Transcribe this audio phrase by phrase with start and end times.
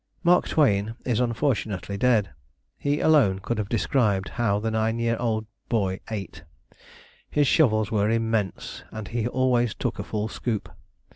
[0.23, 2.31] Mark Twain is unfortunately dead.
[2.75, 6.43] He alone could have described how the nine year old boy ate:
[7.29, 10.69] his shovels were immense, and he always took a full scoop.